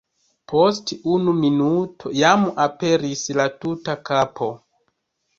[0.51, 4.49] Post unu minuto jam aperis la tuta kapo.